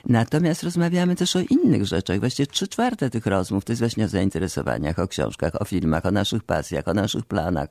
[0.06, 2.20] Natomiast rozmawiamy też o innych rzeczach.
[2.20, 6.12] Właściwie trzy czwarte tych rozmów to jest właśnie o zainteresowaniach, o książkach, o filmach, o
[6.12, 7.70] naszych pasjach, o naszych planach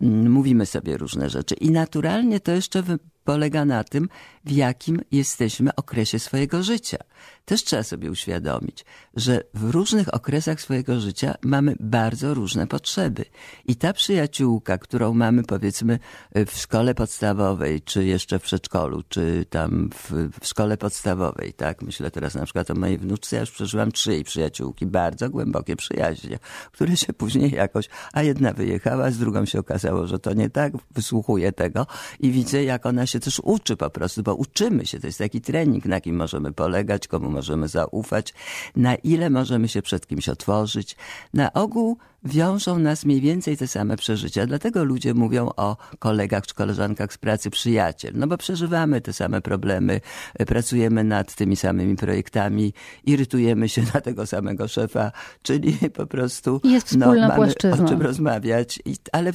[0.00, 1.54] mm, mówimy sobie różne rzeczy.
[1.54, 2.82] I naturalnie to jeszcze
[3.30, 4.08] polega na tym,
[4.44, 6.98] w jakim jesteśmy okresie swojego życia.
[7.44, 8.84] Też trzeba sobie uświadomić,
[9.16, 13.24] że w różnych okresach swojego życia mamy bardzo różne potrzeby.
[13.66, 15.98] I ta przyjaciółka, którą mamy powiedzmy
[16.34, 21.82] w szkole podstawowej, czy jeszcze w przedszkolu, czy tam w, w szkole podstawowej, tak?
[21.82, 25.76] Myślę teraz na przykład o mojej wnuczce, ja już przeżyłam trzy jej przyjaciółki, bardzo głębokie
[25.76, 26.38] przyjaźnie,
[26.72, 30.72] które się później jakoś, a jedna wyjechała, z drugą się okazało, że to nie tak,
[30.90, 31.86] wysłuchuję tego
[32.20, 35.00] i widzę, jak ona się też uczy po prostu, bo uczymy się.
[35.00, 38.34] To jest taki trening, na kim możemy polegać, komu możemy zaufać,
[38.76, 40.96] na ile możemy się przed kimś otworzyć.
[41.34, 44.46] Na ogół wiążą nas mniej więcej te same przeżycia.
[44.46, 48.12] Dlatego ludzie mówią o kolegach czy koleżankach z pracy przyjaciel.
[48.16, 50.00] No bo przeżywamy te same problemy,
[50.46, 52.72] pracujemy nad tymi samymi projektami,
[53.04, 57.84] irytujemy się na tego samego szefa, czyli po prostu Jest no, mamy płaszczyzna.
[57.84, 58.78] o czym rozmawiać.
[58.84, 59.32] I, ale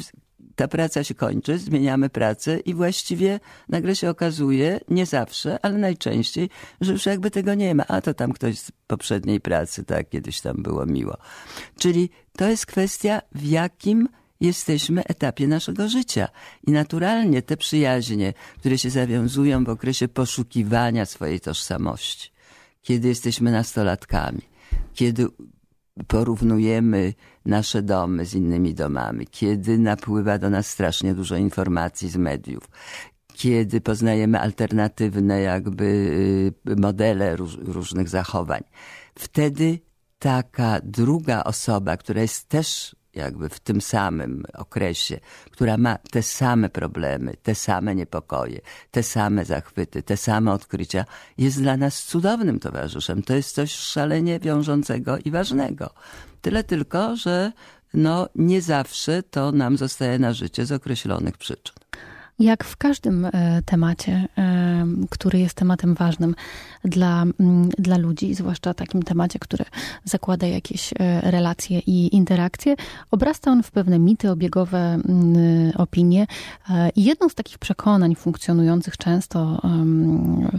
[0.55, 3.39] ta praca się kończy, zmieniamy pracę i właściwie
[3.69, 6.49] nagle się okazuje, nie zawsze, ale najczęściej,
[6.81, 7.85] że już jakby tego nie ma.
[7.87, 11.17] A to tam ktoś z poprzedniej pracy, tak, kiedyś tam było miło.
[11.77, 16.27] Czyli to jest kwestia, w jakim jesteśmy etapie naszego życia.
[16.67, 22.31] I naturalnie te przyjaźnie, które się zawiązują w okresie poszukiwania swojej tożsamości,
[22.81, 24.41] kiedy jesteśmy nastolatkami,
[24.93, 25.27] kiedy
[26.07, 27.13] porównujemy
[27.45, 32.69] nasze domy z innymi domami, kiedy napływa do nas strasznie dużo informacji z mediów,
[33.33, 35.85] kiedy poznajemy alternatywne jakby
[36.69, 38.61] y, modele róż, różnych zachowań.
[39.15, 39.79] Wtedy
[40.19, 45.19] taka druga osoba, która jest też jakby w tym samym okresie,
[45.51, 51.05] która ma te same problemy, te same niepokoje, te same zachwyty, te same odkrycia,
[51.37, 53.23] jest dla nas cudownym towarzyszem.
[53.23, 55.89] To jest coś szalenie wiążącego i ważnego.
[56.41, 57.51] Tyle tylko, że
[57.93, 61.84] no, nie zawsze to nam zostaje na życie z określonych przyczyn.
[62.39, 66.35] Jak w każdym e, temacie, e, który jest tematem ważnym
[66.83, 67.23] dla,
[67.77, 69.65] dla ludzi, zwłaszcza takim temacie, który
[70.03, 72.75] zakłada jakieś e, relacje i interakcje,
[73.11, 74.99] obrasta on w pewne mity, obiegowe
[75.75, 76.27] opinie.
[76.95, 79.61] I jedną z takich przekonań funkcjonujących często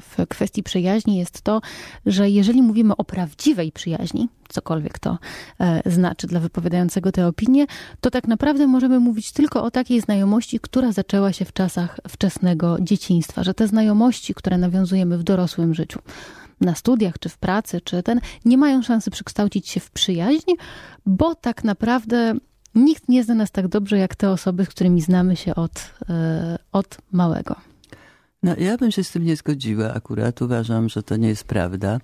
[0.00, 1.60] w kwestii przyjaźni jest to,
[2.06, 5.18] że jeżeli mówimy o prawdziwej przyjaźni, cokolwiek to
[5.60, 7.66] e, znaczy dla wypowiadającego te opinie,
[8.00, 12.76] to tak naprawdę możemy mówić tylko o takiej znajomości, która zaczęła się w czasach wczesnego
[12.80, 15.98] dzieciństwa, że te znajomości, które nawiązujemy w dorosłym życiu,
[16.60, 20.50] na studiach, czy w pracy, czy ten, nie mają szansy przekształcić się w przyjaźń,
[21.06, 22.34] bo tak naprawdę
[22.74, 26.58] nikt nie zna nas tak dobrze jak te osoby, z którymi znamy się od, e,
[26.72, 27.56] od małego.
[28.42, 30.42] No, ja bym się z tym nie zgodziła akurat.
[30.42, 32.00] Uważam, że to nie jest prawda.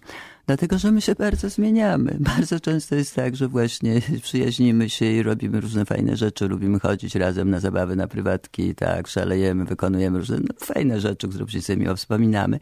[0.47, 2.17] Dlatego, że my się bardzo zmieniamy.
[2.37, 6.49] Bardzo często jest tak, że właśnie przyjaźnimy się i robimy różne fajne rzeczy.
[6.49, 11.45] Lubimy chodzić razem na zabawy, na prywatki, tak, szalejemy, wykonujemy różne no, fajne rzeczy, które
[11.45, 12.59] później sobie miło wspominamy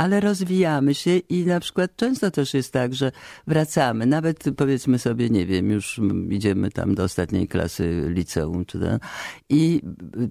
[0.00, 3.12] ale rozwijamy się i na przykład często też jest tak, że
[3.46, 8.98] wracamy, nawet powiedzmy sobie, nie wiem, już idziemy tam do ostatniej klasy liceum, czy ten,
[9.48, 9.82] i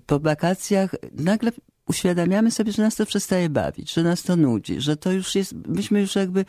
[0.05, 1.51] po wakacjach nagle
[1.89, 5.53] uświadamiamy sobie, że nas to przestaje bawić, że nas to nudzi, że to już jest,
[5.67, 6.45] myśmy już jakby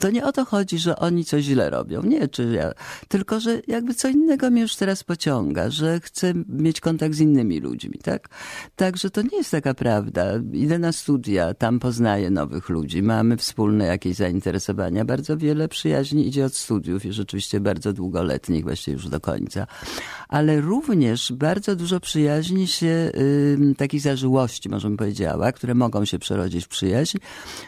[0.00, 2.02] to nie o to chodzi, że oni coś źle robią.
[2.02, 2.72] Nie, czy ja,
[3.08, 7.60] tylko że jakby co innego mnie już teraz pociąga, że chcę mieć kontakt z innymi
[7.60, 8.28] ludźmi, tak?
[8.76, 10.24] Także to nie jest taka prawda.
[10.52, 15.04] Idę na studia, tam poznaję nowych ludzi, mamy wspólne jakieś zainteresowania.
[15.04, 19.66] Bardzo wiele przyjaźni idzie od studiów i rzeczywiście bardzo długoletnich, właściwie już do końca.
[20.28, 23.12] Ale również bardzo dużo przyjaźni się,
[23.58, 27.18] yy, takich zażyłości, możemy powiedziała, które mogą się przerodzić w przyjaźń,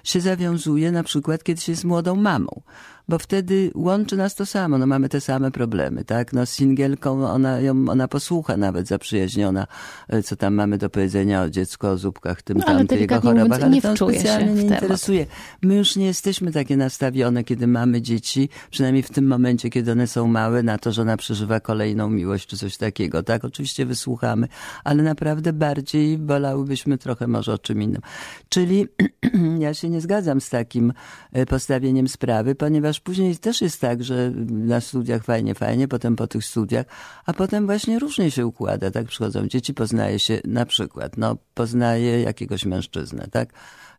[0.05, 2.63] się zawiązuje na przykład, kiedy się jest młodą mamą
[3.09, 6.33] bo wtedy łączy nas to samo, no mamy te same problemy, tak?
[6.33, 9.67] No z singielką ona, ją, ona posłucha nawet zaprzyjaźniona,
[10.09, 13.63] e, co tam mamy do powiedzenia o dziecku, o zupkach, tym no, tamtym, jego chorobach,
[13.63, 15.27] ale to specjalnie nie interesuje.
[15.63, 20.07] My już nie jesteśmy takie nastawione, kiedy mamy dzieci, przynajmniej w tym momencie, kiedy one
[20.07, 23.45] są małe, na to, że ona przeżywa kolejną miłość, czy coś takiego, tak?
[23.45, 24.49] Oczywiście wysłuchamy,
[24.85, 28.03] ale naprawdę bardziej wolałybyśmy trochę może o czym innym.
[28.49, 28.87] Czyli
[29.59, 30.93] ja się nie zgadzam z takim
[31.33, 36.27] e, postawieniem sprawy, ponieważ później też jest tak, że na studiach fajnie, fajnie, potem po
[36.27, 36.87] tych studiach,
[37.27, 39.07] a potem właśnie różnie się układa, tak?
[39.07, 43.53] Przychodzą dzieci, poznaje się na przykład, no, poznaje jakiegoś mężczyznę, tak?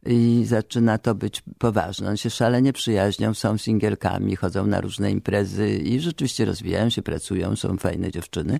[0.05, 2.09] I zaczyna to być poważne.
[2.09, 7.55] Oni się szalenie przyjaźnią, są singielkami, chodzą na różne imprezy i rzeczywiście rozwijają się, pracują,
[7.55, 8.59] są fajne dziewczyny.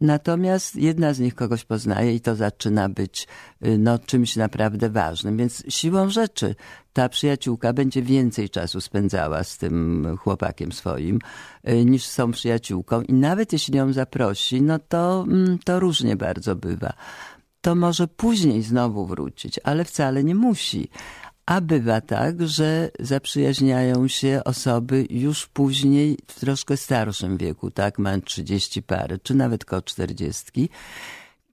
[0.00, 3.28] Natomiast jedna z nich kogoś poznaje i to zaczyna być
[3.66, 5.36] y, no, czymś naprawdę ważnym.
[5.36, 6.54] Więc siłą rzeczy
[6.92, 11.18] ta przyjaciółka będzie więcej czasu spędzała z tym chłopakiem swoim
[11.68, 13.02] y, niż z tą przyjaciółką.
[13.02, 16.92] I nawet jeśli ją zaprosi, no to, mm, to różnie bardzo bywa
[17.60, 20.88] to może później znowu wrócić, ale wcale nie musi.
[21.46, 28.20] A bywa tak, że zaprzyjaźniają się osoby już później w troszkę starszym wieku, tak, mają
[28.20, 30.68] 30 parę, czy nawet koło 40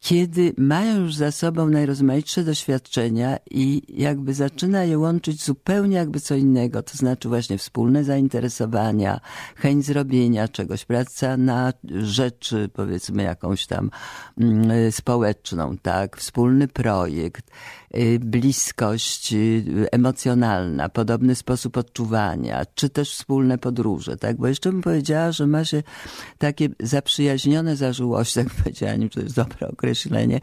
[0.05, 6.35] kiedy mają już za sobą najrozmaitsze doświadczenia i jakby zaczyna je łączyć zupełnie jakby co
[6.35, 9.19] innego, to znaczy właśnie wspólne zainteresowania,
[9.55, 13.91] chęć zrobienia czegoś, praca na rzeczy, powiedzmy jakąś tam
[14.41, 17.51] mm, społeczną, tak, wspólny projekt,
[17.97, 24.81] y, bliskość y, emocjonalna, podobny sposób odczuwania, czy też wspólne podróże, tak, bo jeszcze bym
[24.81, 25.83] powiedziała, że ma się
[26.37, 30.39] takie zaprzyjaźnione zażyłości, tak powiedziałem, to jest dobre określenie, określenie,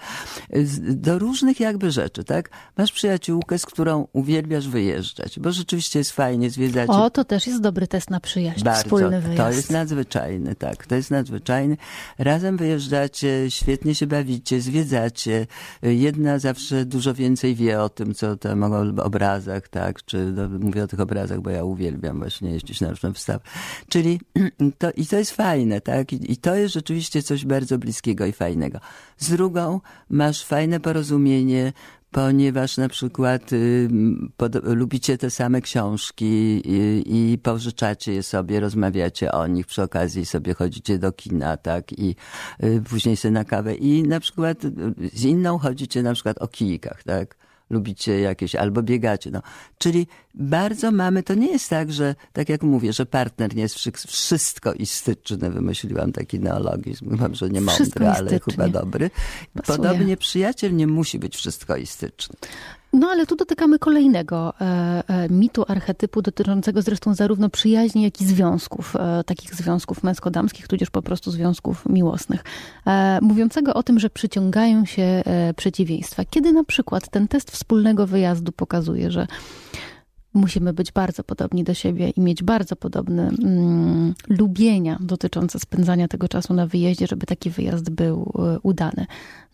[0.79, 2.51] do różnych jakby rzeczy, tak?
[2.77, 6.91] Masz przyjaciółkę, z którą uwielbiasz wyjeżdżać, bo rzeczywiście jest fajnie zwiedzać.
[6.91, 9.43] O, to też jest dobry test na przyjaźń, Bardzo, wspólny wyjazd.
[9.43, 11.77] To jest nadzwyczajny, tak, to jest nadzwyczajny.
[12.19, 15.47] Razem wyjeżdżacie, świetnie się bawicie, zwiedzacie.
[15.83, 20.85] Jedna zawsze dużo więcej wie o tym, co tam o obrazach, tak, czy no, mówię
[20.85, 23.41] o tych obrazach, bo ja uwielbiam właśnie jeździć na różne wystawy.
[23.89, 24.21] Czyli
[24.79, 28.33] to, i to jest fajne, tak, I, i to jest rzeczywiście coś bardzo bliskiego i
[28.33, 28.81] fajnego.
[29.19, 31.73] Z drugą masz fajne porozumienie,
[32.11, 33.89] ponieważ na przykład y,
[34.37, 40.27] pod, lubicie te same książki i, i pożyczacie je sobie, rozmawiacie o nich, przy okazji
[40.27, 42.17] sobie chodzicie do kina, tak, i
[42.65, 44.71] y, później sobie na kawę i na przykład y,
[45.15, 47.37] z inną chodzicie na przykład o kijkach, tak
[47.73, 49.31] lubicie jakieś, albo biegacie.
[49.31, 49.43] No.
[49.79, 53.77] Czyli bardzo mamy, to nie jest tak, że tak jak mówię, że partner nie jest
[54.07, 59.11] wszystko istyczny, wymyśliłam taki neologizm, chyba, że nie mądry, ale chyba dobry.
[59.55, 59.79] Pasuje.
[59.79, 62.37] Podobnie przyjaciel nie musi być wszystko istyczny.
[62.93, 68.27] No ale tu dotykamy kolejnego e, e, mitu, archetypu dotyczącego zresztą zarówno przyjaźni, jak i
[68.27, 72.45] związków, e, takich związków męsko-damskich, tudzież po prostu związków miłosnych,
[72.87, 76.25] e, mówiącego o tym, że przyciągają się e, przeciwieństwa.
[76.25, 79.27] Kiedy na przykład ten test wspólnego wyjazdu pokazuje, że
[80.35, 86.29] musimy być bardzo podobni do siebie i mieć bardzo podobne mm, lubienia dotyczące spędzania tego
[86.29, 89.07] czasu na wyjeździe, żeby taki wyjazd był e, udany.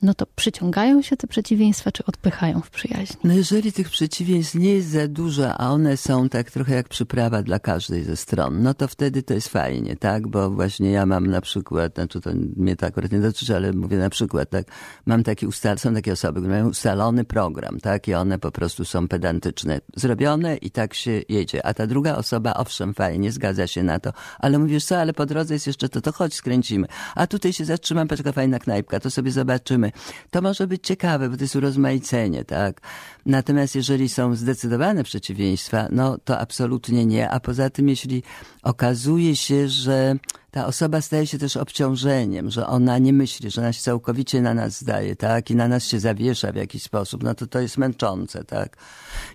[0.02, 3.16] No to przyciągają się te przeciwieństwa, czy odpychają w przyjaźni?
[3.24, 7.42] No jeżeli tych przeciwieństw nie jest za dużo, a one są tak trochę jak przyprawa
[7.42, 10.28] dla każdej ze stron, no to wtedy to jest fajnie, tak?
[10.28, 13.96] Bo właśnie ja mam na przykład, znaczy to mnie to akurat nie dotyczy, ale mówię
[13.98, 14.66] na przykład, tak,
[15.06, 18.08] mam taki ustal, są takie osoby, które mają ustalony program, tak?
[18.08, 21.66] I one po prostu są pedantyczne, zrobione i tak się jedzie.
[21.66, 25.26] A ta druga osoba, owszem, fajnie, zgadza się na to, ale mówisz co, ale po
[25.26, 26.86] drodze jest jeszcze to, to chodź skręcimy.
[27.14, 29.87] A tutaj się zatrzymam, patrz, fajna knajpka, to sobie zobaczymy.
[30.30, 32.80] To może być ciekawe, bo to jest urozmaicenie, tak?
[33.26, 37.30] Natomiast jeżeli są zdecydowane przeciwieństwa, no to absolutnie nie.
[37.30, 38.22] A poza tym, jeśli
[38.62, 40.18] okazuje się, że
[40.50, 44.54] ta osoba staje się też obciążeniem, że ona nie myśli, że ona się całkowicie na
[44.54, 45.50] nas zdaje, tak?
[45.50, 48.76] I na nas się zawiesza w jakiś sposób, no to to jest męczące, tak?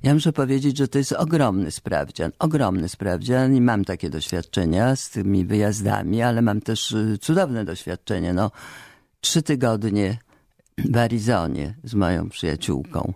[0.04, 5.10] Ja muszę powiedzieć, że to jest ogromny sprawdzian, ogromny sprawdzian i mam takie doświadczenia z
[5.10, 8.52] tymi wyjazdami, ale mam też y, cudowne doświadczenie, no.
[9.22, 10.18] Trzy tygodnie
[10.78, 13.14] w Arizonie z moją przyjaciółką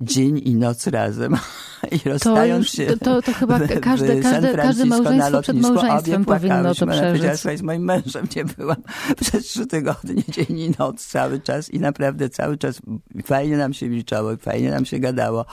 [0.00, 1.36] dzień i noc razem
[2.04, 2.96] i rozstając się.
[2.96, 7.22] To, to chyba każde, każde, każde małżeństwo przed małżeństwem powinno to przeżyć.
[7.22, 8.82] Ja z moim mężem nie byłam
[9.20, 12.80] przez trzy tygodnie, dzień i noc cały czas i naprawdę cały czas
[13.24, 15.44] fajnie nam się milczało i fajnie nam się gadało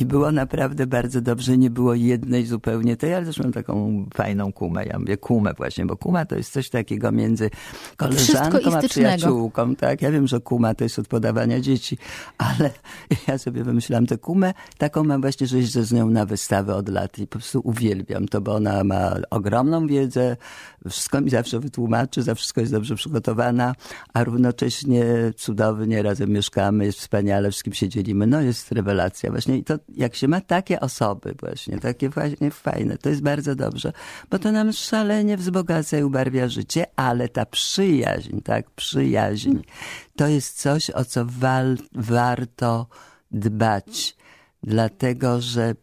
[0.00, 1.58] i było naprawdę bardzo dobrze.
[1.58, 4.86] Nie było jednej zupełnie tej, ale też mam taką fajną kumę.
[4.86, 7.50] Ja mówię kumę właśnie, bo kuma to jest coś takiego między
[7.96, 9.76] koleżanką a przyjaciółką.
[9.76, 10.02] Tak?
[10.02, 11.98] Ja wiem, że kuma to jest od podawania dzieci,
[12.38, 12.70] ale
[13.28, 14.54] ja sobie wymyśliłam wymyślam tę kumę.
[14.78, 18.28] Taką mam właśnie, że jeżdżę z nią na wystawę od lat i po prostu uwielbiam
[18.28, 20.36] to, bo ona ma ogromną wiedzę,
[20.88, 23.74] wszystko mi zawsze wytłumaczy, za wszystko jest dobrze przygotowana,
[24.12, 25.04] a równocześnie
[25.36, 28.26] cudownie razem mieszkamy, jest wspaniale, wszystkim się dzielimy.
[28.26, 32.98] No jest rewelacja właśnie i to jak się ma takie osoby właśnie, takie właśnie fajne,
[32.98, 33.92] to jest bardzo dobrze,
[34.30, 39.58] bo to nam szalenie wzbogaca i ubarwia życie, ale ta przyjaźń, tak, przyjaźń,
[40.16, 42.86] to jest coś, o co wal, warto
[43.30, 44.16] dbać,
[44.62, 45.74] dlatego że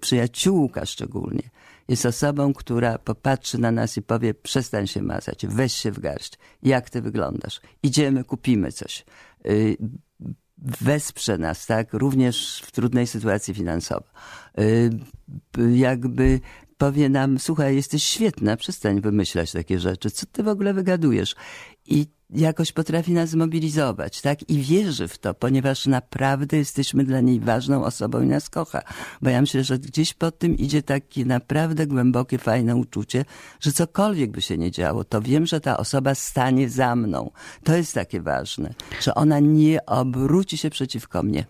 [0.00, 1.54] przyjaciółka szczególnie
[1.88, 6.38] jest osobą, która popatrzy na nas i powie przestań się mazać, weź się w garść,
[6.62, 9.04] jak ty wyglądasz, idziemy, kupimy coś.
[10.64, 14.10] Y, wesprze nas, tak, również w trudnej sytuacji finansowej.
[14.58, 14.90] Y,
[15.72, 16.40] jakby
[16.78, 21.34] powie nam, słuchaj, jesteś świetna, przestań wymyślać takie rzeczy, co ty w ogóle wygadujesz?
[21.86, 24.50] I jakoś potrafi nas zmobilizować, tak?
[24.50, 28.82] I wierzy w to, ponieważ naprawdę jesteśmy dla niej ważną osobą i nas kocha.
[29.22, 33.24] Bo ja myślę, że gdzieś pod tym idzie takie naprawdę głębokie, fajne uczucie,
[33.60, 37.30] że cokolwiek by się nie działo, to wiem, że ta osoba stanie za mną.
[37.64, 41.44] To jest takie ważne, że ona nie obróci się przeciwko mnie.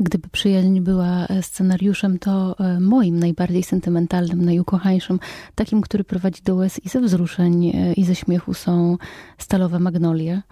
[0.00, 5.20] Gdyby przyjaźń była e, scenariuszem, to e, moim najbardziej sentymentalnym, najukochańszym,
[5.54, 8.96] takim, który prowadzi do łez i ze wzruszeń, e, i ze śmiechu są
[9.38, 10.42] stalowe magnolie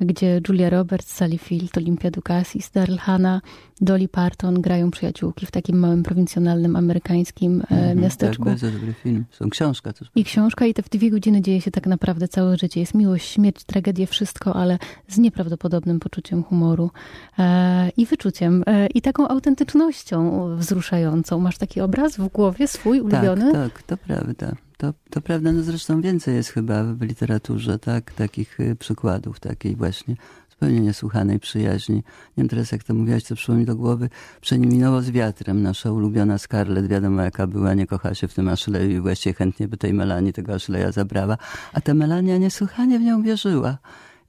[0.00, 3.42] gdzie Julia Roberts, Sally Field, Olympia Dukakis, Daryl Hannah,
[3.80, 8.44] Dolly Parton grają przyjaciółki w takim małym, prowincjonalnym, amerykańskim mm, miasteczku.
[8.44, 9.24] Tak, bardzo dobry film.
[9.30, 10.10] Są książka też.
[10.14, 12.80] I książka i te w dwie godziny dzieje się tak naprawdę całe życie.
[12.80, 16.90] Jest miłość, śmierć, tragedie, wszystko, ale z nieprawdopodobnym poczuciem humoru
[17.38, 21.40] e, i wyczuciem e, i taką autentycznością wzruszającą.
[21.40, 23.52] Masz taki obraz w głowie swój ulubiony?
[23.52, 24.56] Tak, tak, to prawda.
[24.80, 29.76] To, to prawda, no zresztą więcej jest chyba w literaturze, tak, takich y, przykładów, takiej
[29.76, 30.16] właśnie
[30.50, 31.96] zupełnie niesłuchanej przyjaźni.
[31.96, 32.02] Nie
[32.36, 34.08] wiem teraz, jak to mówiłaś, co przyszło mi do głowy.
[34.40, 35.62] Przenieminęło z wiatrem.
[35.62, 39.68] Nasza ulubiona Scarlett, wiadomo jaka była, nie kocha się w tym Ashleyu i właściwie chętnie
[39.68, 41.38] by tej Melanii tego Ashleya zabrała.
[41.72, 43.78] A ta Melania niesłychanie w nią wierzyła.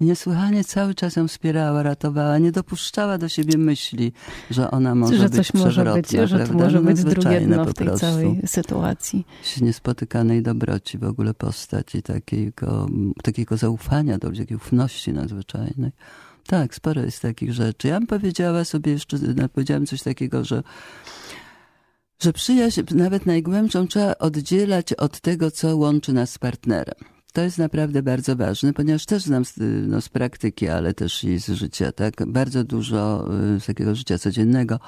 [0.01, 4.13] Niesłychanie cały czas ją wspierała, ratowała, nie dopuszczała do siebie myśli,
[4.51, 7.73] że ona może że być coś może być, że to może być drugie dno w
[7.73, 9.25] tej całej sytuacji.
[9.61, 12.89] Niespotykanej dobroci w ogóle postać i takiego,
[13.23, 15.91] takiego zaufania do ludzi, takiej ufności nadzwyczajnej.
[16.47, 17.87] Tak, sporo jest takich rzeczy.
[17.87, 20.63] Ja bym powiedziała sobie jeszcze, no, powiedziałam coś takiego, że
[22.19, 26.95] że przyjaźń, nawet najgłębszą, trzeba oddzielać od tego, co łączy nas z partnerem.
[27.33, 29.53] To jest naprawdę bardzo ważne, ponieważ też znam z,
[29.87, 32.13] no, z praktyki, ale też i z życia, tak?
[32.27, 34.79] Bardzo dużo y, z takiego życia codziennego,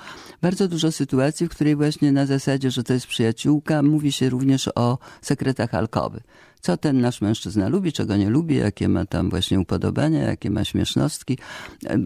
[0.42, 4.70] bardzo dużo sytuacji, w której właśnie na zasadzie, że to jest przyjaciółka, mówi się również
[4.76, 6.22] o sekretach alkowy.
[6.62, 10.64] Co ten nasz mężczyzna lubi, czego nie lubi, jakie ma tam właśnie upodobania, jakie ma
[10.64, 11.38] śmiesznostki.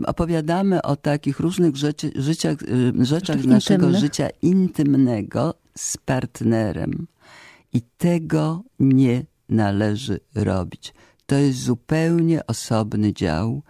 [0.08, 4.02] Opowiadamy o takich różnych rzeczy, życiach, y, rzeczach z naszego intymnych.
[4.02, 7.08] życia intymnego z partnerem.
[7.74, 10.94] I tego nie należy robić.
[11.26, 13.64] To jest zupełnie osobny dział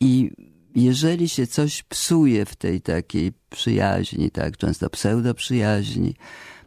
[0.00, 0.30] i
[0.74, 6.14] jeżeli się coś psuje w tej takiej przyjaźni, tak, często pseudoprzyjaźni,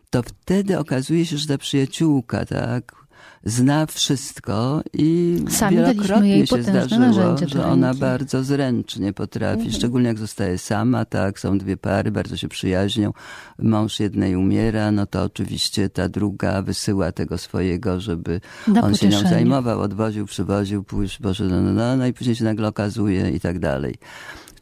[0.09, 3.02] to wtedy okazuje się, że ta przyjaciółka, tak,
[3.45, 9.71] zna wszystko i Sami wielokrotnie jej się zdarzyło, że ona bardzo zręcznie potrafi, Mhm.
[9.71, 13.13] szczególnie jak zostaje sama, tak, są dwie pary, bardzo się przyjaźnią,
[13.59, 19.09] mąż jednej umiera, no to oczywiście ta druga wysyła tego swojego, żeby Na on się
[19.09, 23.29] nią zajmował, odwoził, przywoził, pójść, Boże, no, no, no, no i później się nagle okazuje
[23.31, 23.95] i tak dalej.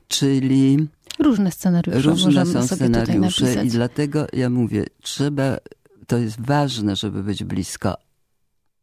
[0.08, 0.88] Czyli
[1.20, 5.58] Różne scenariusze różne są scenariusze i dlatego ja mówię, trzeba,
[6.08, 7.96] to jest ważne, żeby być blisko,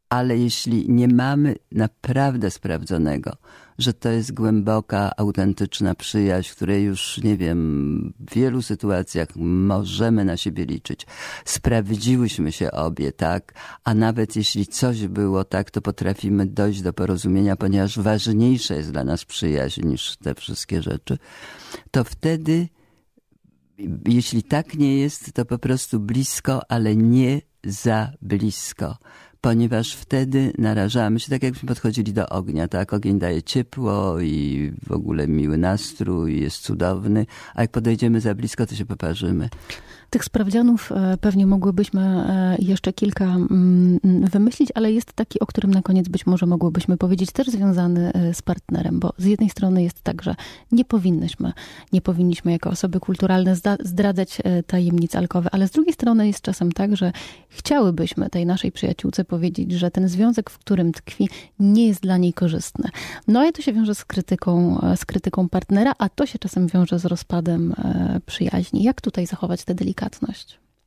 [0.09, 3.37] ale jeśli nie mamy naprawdę sprawdzonego,
[3.79, 10.37] że to jest głęboka, autentyczna przyjaźń, której już, nie wiem, w wielu sytuacjach możemy na
[10.37, 11.07] siebie liczyć.
[11.45, 13.55] Sprawdziłyśmy się obie, tak?
[13.85, 19.05] A nawet jeśli coś było tak, to potrafimy dojść do porozumienia, ponieważ ważniejsza jest dla
[19.05, 21.19] nas przyjaźń niż te wszystkie rzeczy,
[21.91, 22.69] to wtedy
[24.07, 28.99] jeśli tak nie jest, to po prostu blisko, ale nie za blisko.
[29.49, 32.93] Ponieważ wtedy narażamy się, tak jakbyśmy podchodzili do ognia, tak?
[32.93, 38.67] Ogień daje ciepło i w ogóle miły nastrój, jest cudowny, a jak podejdziemy za blisko,
[38.67, 39.49] to się poparzymy.
[40.11, 43.99] Tych sprawdzianów e, pewnie mogłybyśmy e, jeszcze kilka mm,
[44.33, 48.35] wymyślić, ale jest taki, o którym na koniec być może mogłybyśmy powiedzieć, też związany e,
[48.35, 50.35] z partnerem, bo z jednej strony jest tak, że
[50.73, 51.53] nie powinnyśmy,
[51.93, 56.97] nie powinniśmy jako osoby kulturalne zdradzać tajemnic alkowe, ale z drugiej strony jest czasem tak,
[56.97, 57.13] że
[57.49, 61.29] chciałybyśmy tej naszej przyjaciółce powiedzieć, że ten związek, w którym tkwi,
[61.59, 62.89] nie jest dla niej korzystny.
[63.29, 66.99] No i to się wiąże z krytyką, z krytyką partnera, a to się czasem wiąże
[66.99, 67.75] z rozpadem
[68.27, 68.83] przyjaźni.
[68.83, 69.98] Jak tutaj zachować tę delikatność?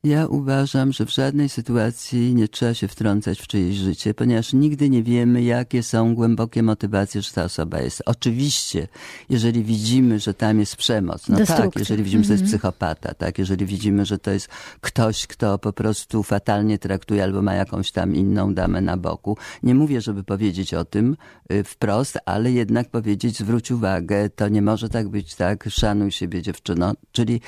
[0.04, 4.90] Ja uważam, że w żadnej sytuacji nie trzeba się wtrącać w czyjeś życie, ponieważ nigdy
[4.90, 8.02] nie wiemy, jakie są głębokie motywacje, że ta osoba jest.
[8.06, 8.88] Oczywiście,
[9.28, 11.78] jeżeli widzimy, że tam jest przemoc, no tak, Destrukcja.
[11.78, 12.58] jeżeli widzimy, że to jest Mhm.
[12.58, 14.48] psychopata, tak, jeżeli widzimy, że to jest
[14.80, 19.36] ktoś, kto po prostu fatalnie traktuje albo ma jakąś tam inną damę na boku.
[19.62, 21.16] Nie mówię, żeby powiedzieć o tym
[21.52, 26.42] y, wprost, ale jednak powiedzieć, zwróć uwagę, to nie może tak być, tak, szanuj siebie
[26.42, 27.40] dziewczyno, czyli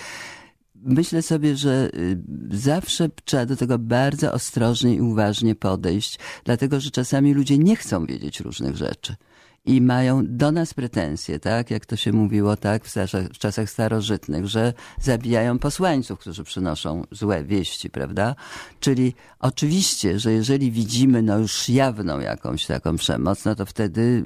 [0.85, 2.18] myślę sobie, że y,
[2.51, 8.07] zawsze trzeba do tego bardzo ostrożnie i uważnie podejść, dlatego że czasami ludzie nie chcą
[8.07, 9.14] wiedzieć różnych rzeczy.
[9.67, 11.71] I mają do nas pretensje, tak?
[11.71, 12.85] Jak to się mówiło, tak?
[12.85, 18.35] W, czasach- w czasach starożytnych, że zabijają posłańców, którzy przynoszą złe wieści, prawda?
[18.81, 24.25] Czyli oczywiście, że jeżeli widzimy, no już jawną jakąś taką przemoc, no to wtedy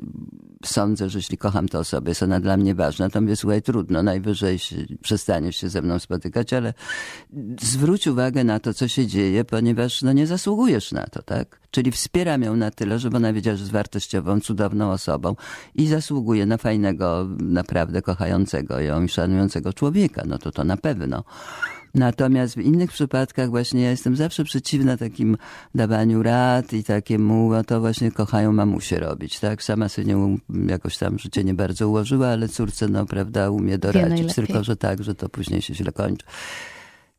[0.65, 4.03] sądzę, że jeśli kocham tę osobę, jest ona dla mnie ważna, to mówię, słuchaj, trudno,
[4.03, 4.59] najwyżej
[5.03, 6.75] przestaniesz się ze mną spotykać, ale
[7.61, 11.61] zwróć uwagę na to, co się dzieje, ponieważ no nie zasługujesz na to, tak?
[11.79, 15.37] Czyli wspieram ją na tyle, żeby ona wiedziała, że jest wartościową, cudowną osobą
[15.75, 20.23] i zasługuje na fajnego, naprawdę kochającego ją i szanującego człowieka.
[20.27, 21.25] No to to na pewno.
[21.95, 25.37] Natomiast w innych przypadkach właśnie ja jestem zawsze przeciwna takim
[25.75, 29.63] dawaniu rad i takiemu, no to właśnie kochają mamusie robić, tak?
[29.63, 33.79] Sama sobie nie, um- jakoś tam życie nie bardzo ułożyła, ale córce, no prawda, umie
[33.79, 36.27] doradzić, tylko że tak, że to później się źle kończy.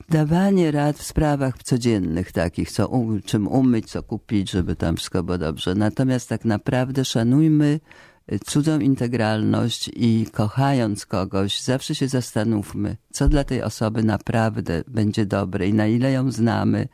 [0.09, 2.91] Dawanie rad w sprawach codziennych takich, co,
[3.25, 5.75] czym umyć, co kupić, żeby tam wszystko było dobrze.
[5.75, 7.79] Natomiast tak naprawdę szanujmy
[8.31, 15.25] y, cudzą integralność i kochając kogoś, zawsze się zastanówmy, co dla tej osoby naprawdę będzie
[15.25, 16.87] dobre i na ile ją znamy,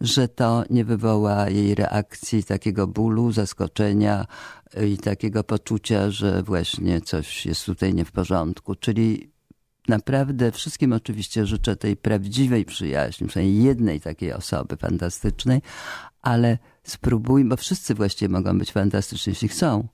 [0.00, 4.26] że to nie wywoła jej reakcji takiego bólu, zaskoczenia
[4.78, 8.74] y, i takiego poczucia, że właśnie coś jest tutaj nie w porządku.
[8.74, 9.33] Czyli
[9.88, 15.62] naprawdę wszystkim oczywiście życzę tej prawdziwej przyjaźni, przynajmniej jednej takiej osoby fantastycznej,
[16.22, 19.88] ale spróbujmy, bo wszyscy właściwie mogą być fantastyczni, jeśli chcą.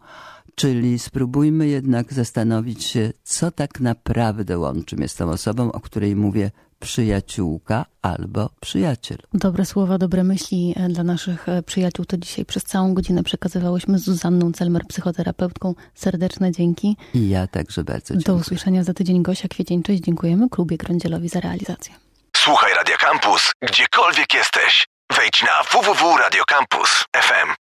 [0.55, 6.16] Czyli spróbujmy jednak zastanowić się, co tak naprawdę łączy mnie z tą osobą, o której
[6.16, 6.51] mówię
[6.81, 9.18] przyjaciółka albo przyjaciel.
[9.35, 13.99] Dobre słowa, dobre myśli e, dla naszych e, przyjaciół to dzisiaj przez całą godzinę przekazywałyśmy
[13.99, 15.74] z Zuzanną Celmer, psychoterapeutką.
[15.95, 16.97] Serdeczne dzięki.
[17.14, 18.37] I ja także bardzo Do dziękuję.
[18.41, 19.22] usłyszenia za tydzień.
[19.22, 20.03] Gosia Kwiecień, cześć.
[20.03, 21.95] Dziękujemy Klubie Grądzielowi za realizację.
[22.37, 24.87] Słuchaj Radio Campus, gdziekolwiek jesteś.
[25.16, 27.55] Wejdź na www.radiocampus.fm.